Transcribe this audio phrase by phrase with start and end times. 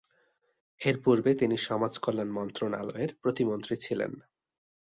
[0.81, 4.11] এরপূর্বে তিনি সমাজকল্যাণ মন্ত্রণালয়ের প্রতিমন্ত্রী ছিলেন।